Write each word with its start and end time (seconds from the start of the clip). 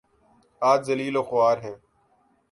آج 0.61 0.81
ذلیل 0.83 1.15
وخوار 1.17 1.57
ہیں۔ 1.57 1.75